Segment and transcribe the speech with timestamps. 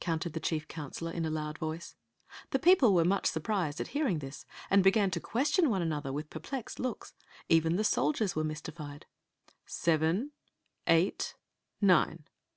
[0.00, 1.94] counted the chief counselor, in a loud voice.
[2.50, 4.74] The people were much surprised at hearing this, A BAGGKD, UMPtMC MUlUUK BNTSHSO THE GATE."
[4.74, 7.14] and began to question one another with perplexed looks.
[7.48, 9.06] Even the soldiers were mystified.
[9.66, 10.32] "Seven,
[10.88, 11.36] eight,
[11.80, 12.24] nine!"